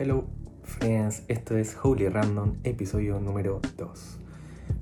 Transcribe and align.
Hello 0.00 0.24
friends, 0.62 1.24
esto 1.28 1.58
es 1.58 1.76
Holy 1.82 2.08
Random, 2.08 2.54
episodio 2.64 3.20
número 3.20 3.60
2. 3.76 4.18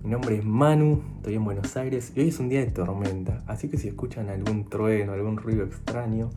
Mi 0.04 0.10
nombre 0.10 0.36
es 0.36 0.44
Manu, 0.44 1.02
estoy 1.16 1.34
en 1.34 1.44
Buenos 1.44 1.76
Aires 1.76 2.12
y 2.14 2.20
hoy 2.20 2.28
es 2.28 2.38
un 2.38 2.48
día 2.48 2.60
de 2.60 2.70
tormenta, 2.70 3.42
así 3.48 3.68
que 3.68 3.78
si 3.78 3.88
escuchan 3.88 4.28
algún 4.28 4.70
trueno, 4.70 5.14
algún 5.14 5.36
ruido 5.36 5.64
extraño, 5.64 6.30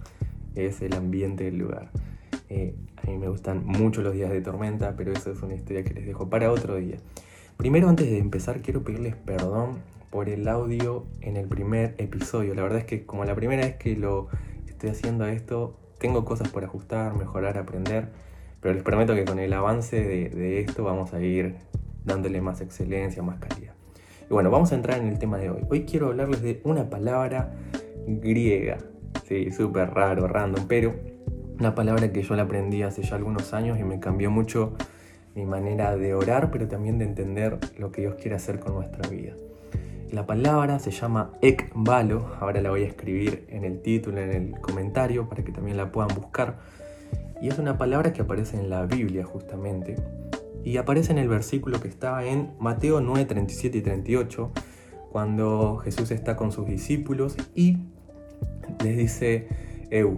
es 0.56 0.82
el 0.82 0.96
ambiente 0.96 1.44
del 1.44 1.60
lugar. 1.60 1.92
Eh, 2.50 2.74
a 2.98 3.06
mí 3.06 3.20
me 3.20 3.28
gustan 3.28 3.64
mucho 3.68 4.02
los 4.02 4.16
días 4.16 4.32
de 4.32 4.42
tormenta, 4.42 4.96
pero 4.98 5.12
eso 5.12 5.32
es 5.32 5.44
una 5.44 5.54
historia 5.54 5.84
que 5.84 5.94
les 5.94 6.08
dejo 6.08 6.28
para 6.28 6.52
otro 6.52 6.78
día. 6.78 6.98
Primero, 7.58 7.88
antes 7.88 8.10
de 8.10 8.18
empezar, 8.18 8.64
quiero 8.64 8.84
pedirles 8.84 9.14
perdón 9.14 9.78
por 10.10 10.28
el 10.28 10.48
audio 10.48 11.06
en 11.22 11.38
el 11.38 11.48
primer 11.48 11.94
episodio. 12.00 12.56
La 12.56 12.64
verdad 12.64 12.80
es 12.80 12.86
que 12.86 13.06
como 13.06 13.26
la 13.26 13.36
primera 13.36 13.64
vez 13.64 13.76
que 13.76 13.96
lo 13.96 14.30
estoy 14.66 14.90
haciendo 14.90 15.28
esto, 15.28 15.78
tengo 16.00 16.26
cosas 16.26 16.50
por 16.50 16.64
ajustar, 16.64 17.16
mejorar, 17.16 17.60
aprender, 17.60 18.10
pero 18.62 18.76
les 18.76 18.84
prometo 18.84 19.16
que 19.16 19.26
con 19.26 19.40
el 19.40 19.52
avance 19.54 20.02
de, 20.02 20.62
esto 20.62 20.84
vamos 20.84 21.14
a 21.14 21.20
ir 21.20 21.56
dándole 22.06 22.40
más 22.42 22.62
excelencia, 22.62 23.24
más 23.24 23.40
calidad. 23.40 23.74
Y 24.30 24.34
bueno, 24.34 24.50
vamos 24.52 24.72
a 24.72 24.76
entrar 24.76 25.00
en 25.00 25.08
el 25.08 25.20
tema 25.20 25.38
de 25.38 25.50
hoy. 25.50 25.64
Hoy 25.70 25.84
quiero 25.86 26.08
hablarles 26.08 26.42
de 26.42 26.62
una 26.64 26.90
palabra 26.90 27.54
griega. 28.08 28.78
Sí, 29.26 29.52
súper 29.52 29.90
raro, 29.90 30.28
random, 30.28 30.66
pero 30.68 30.94
una 31.60 31.76
palabra 31.76 32.12
que 32.12 32.22
yo 32.24 32.36
la 32.36 32.44
aprendí 32.44 32.84
hace 32.84 33.02
ya 33.02 33.16
algunos 33.16 33.54
años 33.54 33.80
y 33.80 33.84
me 33.84 34.00
cambió 34.00 34.32
mucho 34.32 34.74
mi 35.36 35.46
manera 35.46 35.96
de 35.96 36.14
orar, 36.14 36.52
pero 36.52 36.68
también 36.68 36.98
de 36.98 37.06
entender 37.06 37.58
lo 37.78 37.92
que 37.92 38.02
Dios 38.02 38.16
quiere 38.16 38.36
hacer 38.36 38.60
con 38.60 38.76
nuestra 38.76 39.10
vida. 39.10 39.34
La 40.12 40.26
palabra 40.26 40.80
se 40.80 40.92
llama 40.92 41.32
ekbalo, 41.42 42.36
ahora 42.40 42.62
la 42.62 42.70
voy 42.70 42.84
a 42.84 42.88
escribir 42.88 43.46
en 43.50 43.64
el 43.64 43.82
título, 43.82 44.20
en 44.20 44.32
el 44.32 44.60
comentario, 44.60 45.30
para 45.30 45.44
que 45.44 45.52
también 45.52 45.78
la 45.78 45.92
puedan 45.92 46.14
buscar. 46.16 46.58
Y 47.42 47.48
es 47.48 47.58
una 47.58 47.78
palabra 47.78 48.14
que 48.14 48.22
aparece 48.22 48.58
en 48.60 48.70
la 48.70 48.86
Biblia 48.86 49.26
justamente. 49.26 49.96
Y 50.64 50.78
aparece 50.78 51.12
en 51.12 51.18
el 51.18 51.28
versículo 51.28 51.80
que 51.80 51.88
está 51.88 52.24
en 52.26 52.52
Mateo 52.60 53.02
9, 53.02 53.26
37 53.26 53.80
y 53.80 53.82
38, 53.82 54.52
cuando 55.12 55.78
Jesús 55.78 56.12
está 56.12 56.36
con 56.36 56.52
sus 56.52 56.68
discípulos 56.68 57.36
y 57.56 57.80
les 58.84 58.98
dice, 58.98 59.48
Eu, 59.90 60.18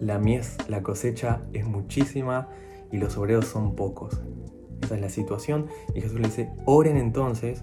la 0.00 0.18
mies, 0.18 0.56
la 0.68 0.82
cosecha 0.82 1.42
es 1.52 1.66
muchísima 1.66 2.48
y 2.92 2.98
los 2.98 3.16
obreros 3.18 3.46
son 3.46 3.74
pocos. 3.74 4.20
Esa 4.82 4.94
es 4.94 5.00
la 5.00 5.10
situación. 5.10 5.66
Y 5.94 6.00
Jesús 6.00 6.20
le 6.20 6.28
dice, 6.28 6.50
oren 6.64 6.96
entonces 6.96 7.62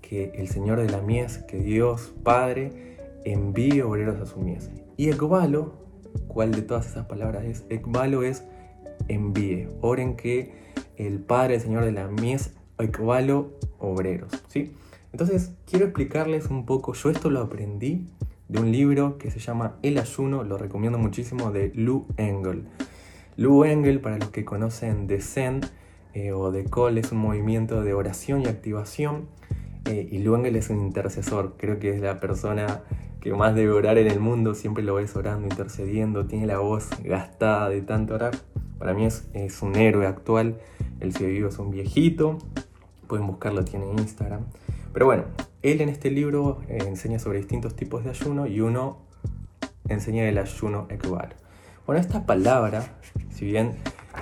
que 0.00 0.32
el 0.34 0.48
Señor 0.48 0.80
de 0.80 0.88
la 0.88 1.00
mies, 1.00 1.38
que 1.38 1.58
Dios 1.58 2.14
Padre, 2.22 2.98
envíe 3.24 3.82
obreros 3.82 4.20
a 4.20 4.26
su 4.26 4.40
mies. 4.40 4.70
Y 4.96 5.08
ekbalo, 5.08 5.74
¿cuál 6.32 6.52
de 6.52 6.62
todas 6.62 6.86
esas 6.86 7.06
palabras 7.06 7.44
es? 7.44 7.64
Ekbalo 7.68 8.22
es 8.22 8.44
envíe. 9.08 9.68
Oren 9.80 10.16
que 10.16 10.52
el 10.96 11.18
Padre, 11.18 11.56
el 11.56 11.60
Señor 11.60 11.84
de 11.84 11.92
la 11.92 12.08
mies, 12.08 12.54
ekbalo 12.78 13.50
obreros. 13.78 14.32
¿sí? 14.48 14.72
Entonces, 15.12 15.52
quiero 15.66 15.86
explicarles 15.86 16.46
un 16.50 16.66
poco. 16.66 16.94
Yo 16.94 17.10
esto 17.10 17.30
lo 17.30 17.40
aprendí 17.40 18.06
de 18.48 18.60
un 18.60 18.72
libro 18.72 19.18
que 19.18 19.30
se 19.30 19.38
llama 19.38 19.76
El 19.82 19.98
ayuno, 19.98 20.44
lo 20.44 20.56
recomiendo 20.58 20.98
muchísimo, 20.98 21.52
de 21.52 21.72
Lou 21.74 22.06
Engel. 22.16 22.64
Lou 23.36 23.64
Engel, 23.64 24.00
para 24.00 24.18
los 24.18 24.30
que 24.30 24.44
conocen 24.44 25.06
de 25.06 25.20
Zen 25.20 25.60
eh, 26.14 26.32
o 26.32 26.50
de 26.50 26.68
es 26.96 27.12
un 27.12 27.18
movimiento 27.18 27.82
de 27.82 27.94
oración 27.94 28.42
y 28.42 28.46
activación 28.46 29.28
eh, 29.86 30.08
y 30.10 30.18
Luengel 30.18 30.56
es 30.56 30.70
un 30.70 30.80
intercesor, 30.80 31.54
creo 31.56 31.78
que 31.78 31.90
es 31.94 32.00
la 32.00 32.20
persona 32.20 32.82
que 33.20 33.32
más 33.34 33.54
debe 33.54 33.72
orar 33.72 33.98
en 33.98 34.06
el 34.06 34.18
mundo, 34.18 34.54
siempre 34.54 34.82
lo 34.82 34.94
ves 34.94 35.14
orando, 35.14 35.46
intercediendo, 35.46 36.26
tiene 36.26 36.46
la 36.46 36.58
voz 36.58 36.88
gastada 37.04 37.68
de 37.68 37.82
tanto 37.82 38.14
orar. 38.14 38.34
Para 38.78 38.94
mí 38.94 39.04
es, 39.04 39.62
un 39.62 39.76
héroe 39.76 40.06
actual, 40.06 40.58
el 41.00 41.12
sigue 41.12 41.28
vivo 41.28 41.48
es 41.50 41.58
un 41.58 41.70
viejito, 41.70 42.38
pueden 43.06 43.26
buscarlo, 43.26 43.64
tiene 43.64 43.90
Instagram. 43.90 44.46
Pero 44.92 45.06
bueno, 45.06 45.24
él 45.62 45.82
en 45.82 45.90
este 45.90 46.10
libro 46.10 46.62
eh, 46.68 46.78
enseña 46.86 47.18
sobre 47.18 47.38
distintos 47.38 47.76
tipos 47.76 48.04
de 48.04 48.10
ayuno 48.10 48.46
y 48.46 48.60
uno 48.60 48.98
enseña 49.88 50.26
el 50.26 50.38
ayuno 50.38 50.86
equivale. 50.88 51.34
Bueno, 51.86 52.00
esta 52.00 52.24
palabra, 52.24 52.98
si 53.30 53.44
bien 53.44 53.74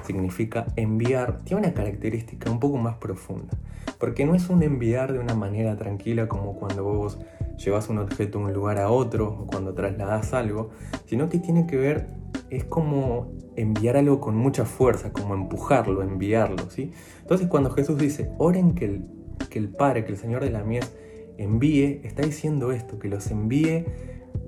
significa 0.05 0.67
enviar, 0.75 1.41
tiene 1.45 1.63
una 1.67 1.75
característica 1.75 2.51
un 2.51 2.59
poco 2.59 2.79
más 2.79 2.97
profunda. 2.97 3.57
Porque 4.01 4.25
no 4.25 4.35
es 4.35 4.49
un 4.49 4.63
enviar 4.63 5.13
de 5.13 5.19
una 5.19 5.35
manera 5.35 5.77
tranquila 5.77 6.29
como 6.29 6.55
cuando 6.55 6.85
vos 6.85 7.19
llevas 7.59 7.89
un 7.89 7.99
objeto 7.99 8.39
de 8.39 8.45
un 8.45 8.53
lugar 8.53 8.79
a 8.79 8.91
otro 8.91 9.29
o 9.29 9.47
cuando 9.47 9.75
trasladas 9.75 10.33
algo, 10.33 10.71
sino 11.07 11.29
que 11.29 11.39
tiene 11.39 11.67
que 11.67 11.77
ver, 11.77 12.09
es 12.51 12.65
como 12.65 13.33
enviar 13.57 13.97
algo 13.97 14.21
con 14.21 14.37
mucha 14.37 14.65
fuerza, 14.65 15.13
como 15.13 15.35
empujarlo, 15.35 16.03
enviarlo, 16.03 16.71
¿sí? 16.71 16.93
Entonces 17.21 17.49
cuando 17.49 17.71
Jesús 17.71 17.99
dice, 17.99 18.31
oren 18.39 18.75
que 18.75 18.85
el, 18.85 19.05
que 19.51 19.59
el 19.59 19.69
Padre, 19.69 20.05
que 20.05 20.13
el 20.13 20.19
Señor 20.19 20.45
de 20.45 20.51
la 20.51 20.63
mies 20.63 20.91
envíe, 21.37 22.01
está 22.05 22.23
diciendo 22.23 22.73
esto, 22.73 22.99
que 22.99 23.09
los 23.09 23.31
envíe 23.31 23.85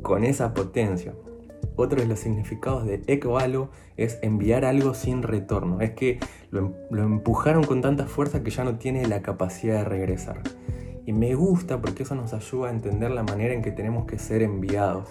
con 0.03 0.25
esa 0.25 0.55
potencia. 0.55 1.15
Otro 1.77 2.01
de 2.01 2.07
los 2.07 2.21
significados 2.21 2.85
de 2.85 3.03
ecoalo 3.07 3.71
es 3.97 4.19
enviar 4.23 4.65
algo 4.65 4.95
sin 4.95 5.23
retorno. 5.23 5.81
Es 5.81 5.93
que 5.93 6.19
lo, 6.51 6.75
lo, 6.91 7.03
empujaron 7.03 7.65
con 7.65 7.81
tanta 7.81 8.07
fuerza 8.07 8.43
que 8.43 8.51
ya 8.51 8.65
no 8.65 8.77
tiene 8.77 9.07
la 9.07 9.23
capacidad 9.23 9.79
de 9.79 9.85
regresar. 9.85 10.43
Y 11.11 11.13
me 11.13 11.35
gusta 11.35 11.81
porque 11.81 12.05
eso 12.05 12.15
nos 12.15 12.33
ayuda 12.35 12.69
a 12.69 12.71
entender 12.71 13.11
la 13.11 13.25
manera 13.25 13.53
en 13.53 13.63
que 13.63 13.73
tenemos 13.73 14.07
que 14.07 14.17
ser 14.17 14.43
enviados. 14.43 15.09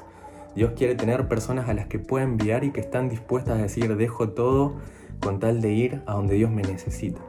Dios 0.56 0.72
quiere 0.74 0.96
tener 0.96 1.28
personas 1.28 1.68
a 1.68 1.74
las 1.74 1.88
que 1.88 2.00
pueda 2.00 2.24
enviar 2.24 2.64
y 2.64 2.72
que 2.72 2.80
están 2.80 3.10
dispuestas 3.10 3.60
a 3.60 3.64
decir 3.64 3.98
dejo 3.98 4.30
todo 4.30 4.78
con 5.20 5.42
tal 5.42 5.60
de 5.60 5.74
ir 5.74 6.02
a 6.06 6.14
donde 6.14 6.36
Dios 6.36 6.52
me 6.52 6.62
necesita. 6.62 7.20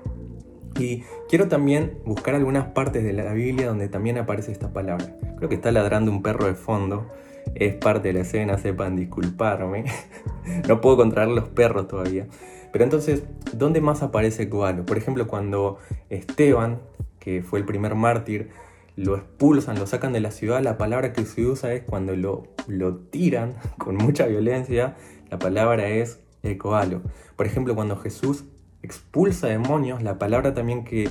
Y 0.79 1.03
quiero 1.29 1.49
también 1.49 1.99
buscar 2.07 2.37
algunas 2.37 2.69
partes 2.69 3.03
de 3.03 3.13
la 3.13 3.33
Biblia 3.33 3.67
donde 3.67 3.89
también 3.89 4.19
aparece 4.19 4.53
esta 4.53 4.73
palabra. 4.73 5.17
Creo 5.37 5.49
que 5.49 5.57
está 5.57 5.73
ladrando 5.73 6.13
un 6.13 6.23
perro 6.23 6.47
de 6.47 6.55
fondo 6.55 7.11
es 7.57 7.75
parte 7.75 8.07
de 8.09 8.15
la 8.15 8.21
escena, 8.21 8.57
sepan 8.57 8.95
disculparme. 8.95 9.87
no 10.69 10.81
puedo 10.81 10.97
controlar 10.97 11.31
los 11.31 11.49
perros 11.49 11.89
todavía. 11.89 12.29
Pero 12.71 12.85
entonces, 12.85 13.25
¿dónde 13.53 13.81
más 13.81 14.05
aparece 14.05 14.47
Gualo? 14.47 14.87
Por 14.87 14.97
ejemplo, 14.97 15.27
cuando 15.27 15.79
Esteban, 16.09 16.79
que 17.21 17.43
fue 17.43 17.61
el 17.61 17.65
primer 17.65 17.95
mártir, 17.95 18.51
lo 18.97 19.17
expulsan, 19.17 19.79
lo 19.79 19.87
sacan 19.87 20.13
de 20.13 20.21
la 20.21 20.31
ciudad, 20.31 20.63
la 20.63 20.77
palabra 20.77 21.13
que 21.13 21.25
se 21.25 21.47
usa 21.47 21.73
es 21.73 21.83
cuando 21.83 22.17
lo, 22.17 22.49
lo 22.67 22.97
tiran 22.97 23.55
con 23.79 23.97
mucha 23.97 24.27
violencia, 24.27 24.97
la 25.31 25.39
palabra 25.39 25.89
es 25.89 26.19
ecoalo. 26.43 27.03
Por 27.37 27.47
ejemplo, 27.47 27.75
cuando 27.75 27.97
Jesús 27.97 28.45
expulsa 28.83 29.47
demonios, 29.47 30.03
la 30.03 30.19
palabra 30.19 30.55
también 30.55 30.85
que 30.85 31.09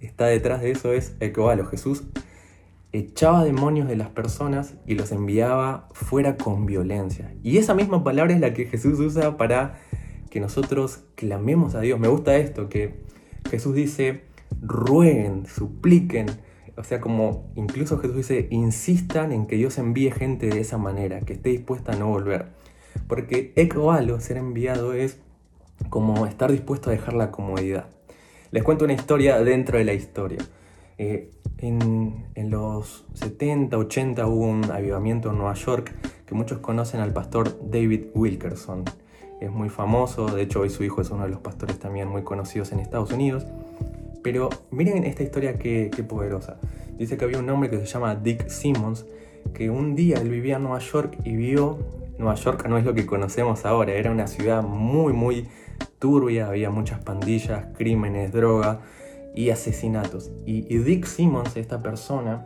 está 0.00 0.26
detrás 0.26 0.60
de 0.60 0.70
eso 0.70 0.92
es 0.92 1.16
ecoalo. 1.20 1.66
Jesús 1.66 2.04
echaba 2.92 3.44
demonios 3.44 3.88
de 3.88 3.96
las 3.96 4.08
personas 4.08 4.74
y 4.86 4.94
los 4.94 5.12
enviaba 5.12 5.88
fuera 5.92 6.36
con 6.36 6.66
violencia. 6.66 7.34
Y 7.42 7.58
esa 7.58 7.74
misma 7.74 8.04
palabra 8.04 8.34
es 8.34 8.40
la 8.40 8.54
que 8.54 8.66
Jesús 8.66 8.98
usa 9.00 9.36
para 9.36 9.80
que 10.30 10.40
nosotros 10.40 11.04
clamemos 11.14 11.74
a 11.74 11.80
Dios. 11.80 11.98
Me 11.98 12.08
gusta 12.08 12.36
esto, 12.36 12.68
que 12.68 13.00
Jesús 13.50 13.74
dice, 13.74 14.22
rueguen, 14.60 15.46
supliquen. 15.46 16.26
O 16.76 16.84
sea, 16.84 17.00
como 17.00 17.50
incluso 17.56 17.98
Jesús 17.98 18.16
dice, 18.16 18.46
insistan 18.50 19.32
en 19.32 19.46
que 19.46 19.56
Dios 19.56 19.78
envíe 19.78 20.10
gente 20.10 20.48
de 20.48 20.60
esa 20.60 20.78
manera, 20.78 21.20
que 21.20 21.32
esté 21.32 21.50
dispuesta 21.50 21.92
a 21.92 21.96
no 21.96 22.08
volver. 22.08 22.46
Porque 23.06 23.52
ecoalo, 23.56 24.20
ser 24.20 24.36
enviado, 24.36 24.92
es 24.92 25.18
como 25.90 26.26
estar 26.26 26.52
dispuesto 26.52 26.90
a 26.90 26.92
dejar 26.92 27.14
la 27.14 27.30
comodidad. 27.30 27.88
Les 28.50 28.62
cuento 28.62 28.84
una 28.84 28.94
historia 28.94 29.40
dentro 29.40 29.78
de 29.78 29.84
la 29.84 29.92
historia. 29.92 30.38
Eh, 30.96 31.30
en, 31.58 32.50
los 32.50 33.04
70, 33.14 33.76
80 33.76 34.26
hubo 34.26 34.46
un 34.46 34.70
avivamiento 34.70 35.30
en 35.30 35.38
Nueva 35.38 35.54
York 35.54 35.94
que 36.24 36.34
muchos 36.34 36.58
conocen 36.58 37.00
al 37.00 37.12
pastor 37.12 37.58
David 37.70 38.06
Wilkerson. 38.14 38.84
Es 39.40 39.50
muy 39.50 39.68
famoso, 39.68 40.26
de 40.26 40.42
hecho 40.42 40.60
hoy 40.60 40.70
su 40.70 40.84
hijo 40.84 41.00
es 41.00 41.10
uno 41.10 41.24
de 41.24 41.30
los 41.30 41.40
pastores 41.40 41.78
también 41.78 42.08
muy 42.08 42.22
conocidos 42.22 42.72
en 42.72 42.80
Estados 42.80 43.12
Unidos. 43.12 43.46
Pero 44.30 44.50
miren 44.70 45.04
esta 45.04 45.22
historia 45.22 45.58
qué 45.58 45.88
poderosa. 46.06 46.58
Dice 46.98 47.16
que 47.16 47.24
había 47.24 47.38
un 47.38 47.48
hombre 47.48 47.70
que 47.70 47.78
se 47.78 47.86
llama 47.86 48.14
Dick 48.14 48.46
Simmons, 48.50 49.06
que 49.54 49.70
un 49.70 49.94
día 49.94 50.18
él 50.18 50.28
vivía 50.28 50.56
en 50.56 50.64
Nueva 50.64 50.80
York 50.80 51.16
y 51.24 51.34
vio, 51.34 51.78
Nueva 52.18 52.34
York 52.34 52.66
no 52.68 52.76
es 52.76 52.84
lo 52.84 52.92
que 52.92 53.06
conocemos 53.06 53.64
ahora, 53.64 53.94
era 53.94 54.10
una 54.10 54.26
ciudad 54.26 54.62
muy, 54.62 55.14
muy 55.14 55.48
turbia, 55.98 56.48
había 56.48 56.68
muchas 56.68 57.02
pandillas, 57.02 57.68
crímenes, 57.78 58.30
droga 58.30 58.82
y 59.34 59.48
asesinatos. 59.48 60.30
Y, 60.44 60.60
Dick 60.76 61.06
Simmons, 61.06 61.56
esta 61.56 61.82
persona, 61.82 62.44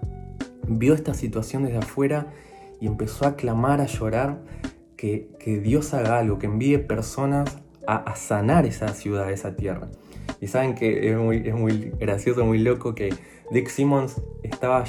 vio 0.69 0.95
esta 0.95 1.15
situación 1.15 1.65
desde 1.65 1.79
afuera 1.79 2.29
y 2.81 2.87
empezó 2.87 3.27
a 3.27 3.35
clamar, 3.35 3.81
a 3.81 3.87
llorar 3.87 4.39
que, 4.97 5.27
Dios 5.65 5.95
haga 5.95 6.21
algo, 6.21 6.39
que 6.39 6.47
envíe 6.47 6.79
personas 6.79 7.59
a, 7.89 8.15
sanar 8.15 8.67
esa 8.67 8.87
ciudad, 8.87 9.33
esa 9.33 9.57
tierra. 9.57 9.89
Y 10.41 10.49
saben 10.49 10.75
que 10.75 11.11
es 11.11 11.17
muy, 11.17 11.43
es 11.47 11.55
muy 11.55 11.93
gracioso, 11.99 12.45
muy 12.45 12.59
loco 12.59 12.95
que 12.95 13.15
Dick 13.51 13.69
Simmons 13.69 14.21
estaba 14.43 14.85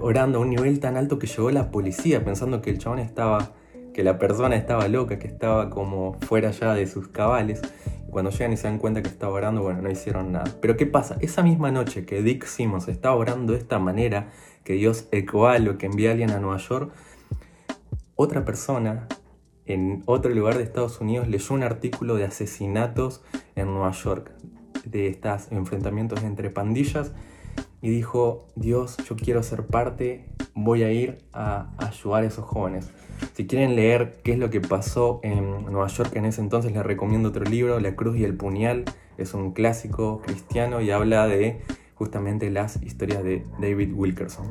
orando 0.00 0.38
a 0.38 0.40
un 0.40 0.50
nivel 0.50 0.80
tan 0.80 0.96
alto 0.96 1.18
que 1.18 1.26
llegó 1.26 1.50
la 1.50 1.70
policía 1.70 2.24
pensando 2.24 2.62
que 2.62 2.70
el 2.70 2.78
chabón 2.78 2.98
estaba, 2.98 3.52
que 3.94 4.02
la 4.02 4.18
persona 4.18 4.56
estaba 4.56 4.88
loca, 4.88 5.18
que 5.18 5.28
estaba 5.28 5.70
como 5.70 6.14
fuera 6.20 6.50
ya 6.50 6.74
de 6.74 6.86
sus 6.86 7.08
cabales 7.08 7.62
cuando 8.10 8.30
llegan 8.30 8.54
y 8.54 8.56
se 8.56 8.66
dan 8.66 8.78
cuenta 8.78 9.02
que 9.02 9.08
estaba 9.08 9.34
orando, 9.34 9.62
bueno, 9.62 9.82
no 9.82 9.90
hicieron 9.90 10.32
nada. 10.32 10.50
Pero 10.62 10.78
¿qué 10.78 10.86
pasa? 10.86 11.18
Esa 11.20 11.42
misma 11.42 11.70
noche 11.70 12.06
que 12.06 12.22
Dick 12.22 12.46
Simmons 12.46 12.88
estaba 12.88 13.14
orando 13.14 13.52
de 13.52 13.58
esta 13.58 13.78
manera, 13.78 14.30
que 14.64 14.72
Dios 14.72 15.06
ecoa 15.12 15.58
lo 15.58 15.76
que 15.76 15.84
envía 15.84 16.08
a 16.08 16.12
alguien 16.12 16.30
a 16.30 16.38
Nueva 16.38 16.56
York, 16.56 16.92
otra 18.14 18.46
persona 18.46 19.06
en 19.66 20.02
otro 20.06 20.32
lugar 20.32 20.56
de 20.56 20.62
Estados 20.62 21.00
Unidos 21.02 21.28
leyó 21.28 21.54
un 21.54 21.62
artículo 21.62 22.14
de 22.14 22.24
asesinatos 22.24 23.22
en 23.54 23.66
Nueva 23.66 23.90
York, 23.90 24.32
de 24.90 25.08
estos 25.08 25.50
enfrentamientos 25.52 26.22
entre 26.22 26.50
pandillas, 26.50 27.12
y 27.82 27.90
dijo, 27.90 28.46
Dios, 28.56 28.96
yo 29.08 29.16
quiero 29.16 29.42
ser 29.42 29.66
parte, 29.66 30.24
voy 30.54 30.82
a 30.82 30.90
ir 30.90 31.18
a 31.32 31.70
ayudar 31.78 32.24
a 32.24 32.26
esos 32.26 32.44
jóvenes. 32.44 32.90
Si 33.34 33.46
quieren 33.46 33.76
leer 33.76 34.20
qué 34.24 34.32
es 34.32 34.38
lo 34.38 34.50
que 34.50 34.60
pasó 34.60 35.20
en 35.22 35.64
Nueva 35.66 35.86
York 35.88 36.14
en 36.16 36.24
ese 36.24 36.40
entonces, 36.40 36.72
les 36.72 36.84
recomiendo 36.84 37.28
otro 37.28 37.44
libro, 37.44 37.78
La 37.80 37.94
Cruz 37.94 38.16
y 38.16 38.24
el 38.24 38.34
Puñal. 38.34 38.84
Es 39.18 39.34
un 39.34 39.52
clásico 39.52 40.20
cristiano 40.24 40.80
y 40.80 40.90
habla 40.90 41.26
de 41.26 41.60
justamente 41.94 42.50
las 42.50 42.82
historias 42.82 43.24
de 43.24 43.44
David 43.60 43.92
Wilkerson. 43.94 44.48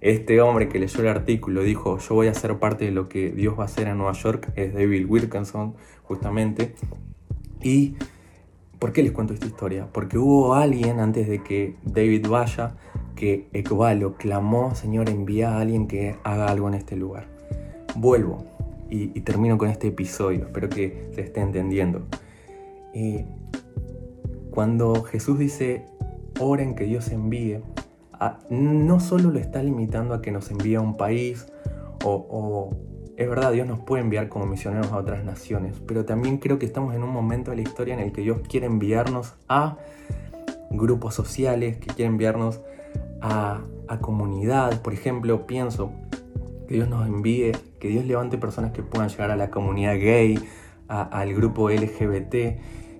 Este 0.00 0.40
hombre 0.40 0.68
que 0.68 0.78
leyó 0.78 1.00
el 1.00 1.08
artículo 1.08 1.62
dijo, 1.62 1.98
yo 1.98 2.14
voy 2.14 2.28
a 2.28 2.34
ser 2.34 2.58
parte 2.58 2.84
de 2.84 2.92
lo 2.92 3.08
que 3.08 3.30
Dios 3.30 3.58
va 3.58 3.64
a 3.64 3.66
hacer 3.66 3.88
en 3.88 3.98
Nueva 3.98 4.12
York, 4.12 4.50
es 4.56 4.72
David 4.74 5.06
Wilkerson, 5.08 5.74
justamente. 6.04 6.74
¿Y 7.62 7.96
por 8.78 8.92
qué 8.92 9.02
les 9.02 9.12
cuento 9.12 9.34
esta 9.34 9.46
historia? 9.46 9.88
Porque 9.92 10.18
hubo 10.18 10.54
alguien 10.54 11.00
antes 11.00 11.28
de 11.28 11.42
que 11.42 11.76
David 11.84 12.26
vaya 12.28 12.76
que 13.16 13.48
Ecovalo 13.52 14.16
clamó, 14.16 14.74
Señor, 14.74 15.08
envía 15.08 15.56
a 15.56 15.60
alguien 15.60 15.88
que 15.88 16.16
haga 16.24 16.46
algo 16.46 16.68
en 16.68 16.74
este 16.74 16.94
lugar 16.96 17.38
vuelvo 17.98 18.44
y, 18.90 19.08
termino 19.20 19.58
con 19.58 19.68
este 19.68 19.88
episodio, 19.88 20.46
espero 20.46 20.70
que 20.70 21.10
se 21.12 21.20
esté 21.20 21.40
entendiendo. 21.40 22.06
Eh, 22.94 23.26
cuando 24.50 25.02
Jesús 25.02 25.38
dice, 25.38 25.84
oren 26.40 26.74
que 26.74 26.84
Dios 26.84 27.10
envíe, 27.12 27.60
no 28.48 28.98
solo 28.98 29.30
lo 29.30 29.38
está 29.38 29.62
limitando 29.62 30.14
a 30.14 30.22
que 30.22 30.32
nos 30.32 30.50
envíe 30.50 30.76
a 30.76 30.80
un 30.80 30.96
país, 30.96 31.46
o, 32.02 32.70
es 33.18 33.28
verdad, 33.28 33.50
Dios 33.50 33.66
nos 33.66 33.80
puede 33.80 34.00
enviar 34.04 34.28
como 34.28 34.46
misioneros 34.46 34.92
a 34.92 34.96
otras 34.96 35.24
naciones, 35.24 35.74
pero 35.88 36.04
también 36.04 36.38
creo 36.38 36.60
que 36.60 36.66
estamos 36.66 36.94
en 36.94 37.02
un 37.02 37.10
momento 37.10 37.50
de 37.50 37.56
la 37.56 37.62
historia 37.62 37.94
en 37.94 38.00
el 38.00 38.12
que 38.12 38.20
Dios 38.20 38.38
quiere 38.48 38.66
enviarnos 38.66 39.34
a 39.48 39.76
grupos 40.70 41.16
sociales, 41.16 41.78
que 41.78 41.88
quiere 41.88 42.04
enviarnos 42.04 42.60
a, 43.20 43.62
a 43.88 43.98
comunidades. 43.98 44.78
Por 44.78 44.92
ejemplo, 44.92 45.48
pienso 45.48 45.90
que 46.68 46.74
Dios 46.76 46.88
nos 46.88 47.08
envíe, 47.08 47.50
que 47.80 47.88
Dios 47.88 48.04
levante 48.04 48.38
personas 48.38 48.70
que 48.70 48.84
puedan 48.84 49.08
llegar 49.08 49.32
a 49.32 49.36
la 49.36 49.50
comunidad 49.50 49.96
gay, 49.96 50.38
al 50.86 51.34
grupo 51.34 51.70
LGBT, 51.70 52.30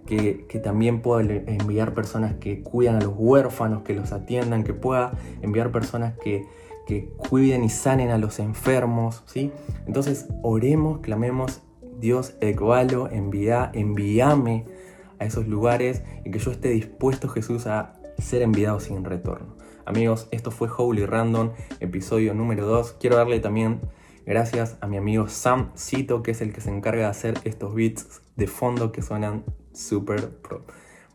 que, 0.05 0.47
que, 0.49 0.59
también 0.59 1.01
pueda 1.01 1.33
enviar 1.47 1.95
personas 1.95 2.35
que 2.41 2.65
cuidan 2.65 2.97
a 2.97 3.01
los 3.03 3.15
huérfanos, 3.17 3.83
que 3.83 3.95
los 3.95 4.11
atiendan, 4.11 4.65
que 4.65 4.75
pueda 4.75 5.13
enviar 5.43 5.71
personas 5.71 6.19
que, 6.19 6.45
que 6.89 7.11
cuiden 7.29 7.65
y 7.65 7.69
sanen 7.69 8.11
a 8.11 8.17
los 8.17 8.39
enfermos, 8.39 9.23
¿sí? 9.27 9.53
Entonces 9.87 10.27
oremos, 10.43 11.01
clamemos, 11.01 11.61
Dios, 12.01 12.33
ecualo, 12.41 13.11
envía, 13.11 13.71
envíame 13.75 14.65
a 15.19 15.27
esos 15.27 15.47
lugares 15.47 16.03
y 16.25 16.31
que 16.31 16.39
yo 16.39 16.51
esté 16.51 16.71
dispuesto, 16.71 17.29
Jesús, 17.29 17.67
a 17.67 18.01
ser 18.17 18.41
enviado 18.41 18.81
sin 18.81 19.05
retorno. 19.05 19.59
Amigos, 19.85 20.29
esto 20.31 20.51
fue 20.51 20.71
Holy 20.75 21.05
Random, 21.05 21.51
episodio 21.81 22.33
número 22.33 22.67
2. 22.67 22.97
Quiero 22.99 23.17
darle 23.17 23.41
también 23.41 23.81
gracias 24.25 24.79
a 24.81 24.87
mi 24.87 24.97
amigo 24.97 25.29
Sam 25.29 25.73
Cito, 25.77 26.23
que 26.23 26.31
es 26.31 26.41
el 26.41 26.55
que 26.55 26.63
se 26.63 26.71
encarga 26.71 27.03
de 27.03 27.11
hacer 27.11 27.39
estos 27.45 27.75
beats 27.75 28.23
de 28.37 28.47
fondo 28.47 28.93
que 28.93 29.03
suenan 29.03 29.45
súper 29.75 30.31
pro. 30.31 30.65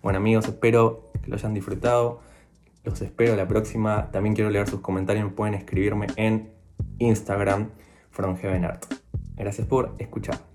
Bueno 0.03 0.17
amigos, 0.19 0.47
espero 0.47 1.09
que 1.23 1.31
lo 1.31 1.35
hayan 1.35 1.55
disfrutado. 1.55 2.21
Los 2.83 3.01
espero 3.01 3.35
la 3.35 3.47
próxima. 3.47 4.11
También 4.11 4.35
quiero 4.35 4.49
leer 4.49 4.67
sus 4.67 4.81
comentarios. 4.81 5.31
Pueden 5.33 5.53
escribirme 5.53 6.07
en 6.15 6.51
Instagram, 6.99 7.71
From. 8.11 8.37
Gracias 9.35 9.67
por 9.67 9.95
escuchar. 9.99 10.52